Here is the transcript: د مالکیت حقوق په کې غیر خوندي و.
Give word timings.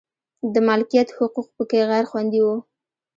د 0.53 0.55
مالکیت 0.67 1.09
حقوق 1.17 1.47
په 1.55 1.63
کې 1.69 1.81
غیر 1.89 2.05
خوندي 2.11 2.41
و. 2.43 2.47